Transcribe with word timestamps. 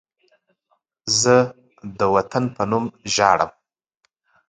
زه 1.21 1.35
د 1.97 1.99
وطن 2.15 2.43
په 2.55 2.63
نوم 2.71 2.85
ژاړم 3.13 3.51